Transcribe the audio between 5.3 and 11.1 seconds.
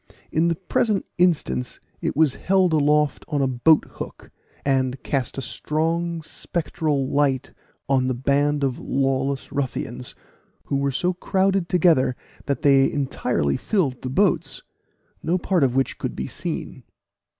a strong spectral light on the band of lawless ruffians, who were